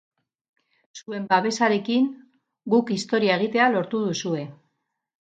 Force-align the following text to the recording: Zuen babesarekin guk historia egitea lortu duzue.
Zuen 1.01 1.27
babesarekin 1.35 2.09
guk 2.77 2.93
historia 2.99 3.39
egitea 3.39 3.71
lortu 3.79 4.05
duzue. 4.11 4.47